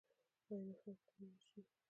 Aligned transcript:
آیا 0.51 0.63
نفرت 0.69 0.99
به 1.05 1.11
مینه 1.19 1.39
شي؟ 1.49 1.61